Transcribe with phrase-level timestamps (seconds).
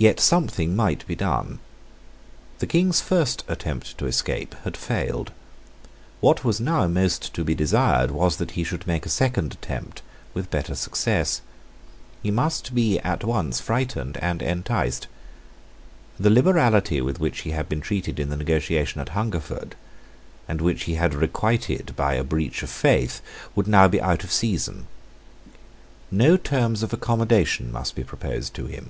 [0.00, 1.58] Yet something might be done.
[2.58, 5.30] The King's first attempt to escape had failed.
[6.20, 10.00] What was now most to be desired was that he should make a second attempt
[10.32, 11.42] with better success.
[12.22, 15.06] He must be at once frightened and enticed.
[16.18, 19.76] The liberality with which he had been treated in the negotiation at Hungerford,
[20.48, 23.20] and which he had requited by a breach of faith,
[23.54, 24.86] would now be out of season.
[26.10, 28.88] No terms of accommodation must be proposed to him.